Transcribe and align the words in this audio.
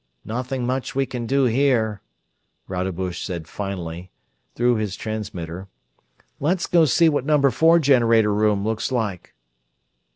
"Nothing 0.25 0.65
much 0.65 0.95
we 0.95 1.05
can 1.05 1.27
do 1.27 1.43
here," 1.43 2.01
Rodebush 2.67 3.23
said 3.23 3.47
finally, 3.47 4.09
through 4.55 4.77
his 4.77 4.95
transmitter, 4.95 5.67
"Let's 6.39 6.65
go 6.65 6.85
see 6.85 7.07
what 7.07 7.23
number 7.23 7.51
four 7.51 7.77
generator 7.77 8.33
room 8.33 8.63
looks 8.65 8.91
like." 8.91 9.35